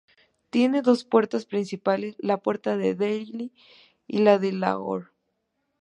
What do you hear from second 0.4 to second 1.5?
Tiene dos puertas